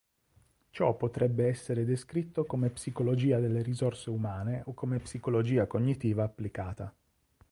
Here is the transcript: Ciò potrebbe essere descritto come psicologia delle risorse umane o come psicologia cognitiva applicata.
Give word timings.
Ciò 0.71 0.97
potrebbe 0.97 1.47
essere 1.47 1.85
descritto 1.85 2.45
come 2.45 2.71
psicologia 2.71 3.37
delle 3.37 3.61
risorse 3.61 4.09
umane 4.09 4.63
o 4.65 4.73
come 4.73 4.97
psicologia 4.97 5.67
cognitiva 5.67 6.23
applicata. 6.23 6.91